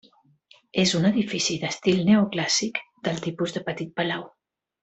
[0.83, 4.29] És un edifici d'estil neoclàssic del tipus de petit palau.